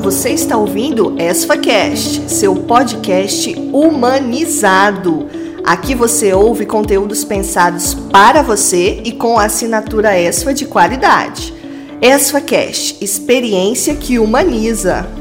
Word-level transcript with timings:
Você 0.00 0.30
está 0.30 0.56
ouvindo 0.56 1.16
EsfaCast, 1.20 2.30
seu 2.30 2.54
podcast 2.54 3.52
humanizado. 3.72 5.26
Aqui 5.64 5.96
você 5.96 6.32
ouve 6.32 6.64
conteúdos 6.64 7.24
pensados 7.24 7.94
para 7.94 8.42
você 8.42 9.00
e 9.04 9.10
com 9.10 9.40
assinatura 9.40 10.16
ESFA 10.16 10.54
de 10.54 10.66
qualidade. 10.66 11.52
EsfaCast, 12.00 13.02
experiência 13.02 13.96
que 13.96 14.20
humaniza. 14.20 15.15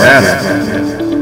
Era. 0.00 1.17